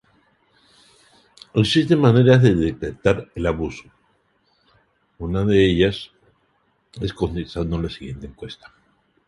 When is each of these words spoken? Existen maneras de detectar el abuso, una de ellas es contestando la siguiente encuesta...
Existen 1.53 1.99
maneras 1.99 2.41
de 2.41 2.55
detectar 2.55 3.29
el 3.35 3.45
abuso, 3.45 3.83
una 5.19 5.45
de 5.45 5.63
ellas 5.63 6.09
es 6.99 7.13
contestando 7.13 7.79
la 7.79 7.87
siguiente 7.91 8.25
encuesta... 8.25 8.73